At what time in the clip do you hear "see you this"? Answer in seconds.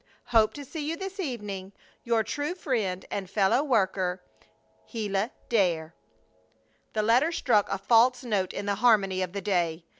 0.67-1.19